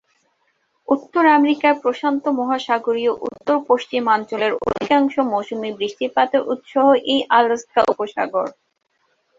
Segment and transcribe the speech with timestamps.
[0.87, 6.71] উত্তর আমেরিকার প্রশান্ত মহাসাগরীয় উত্তর-পশ্চিমাঞ্চলের অধিকাংশ মৌসুমী বৃষ্টিপাতের উৎস
[7.05, 8.47] এই আলাস্কা উপসাগর।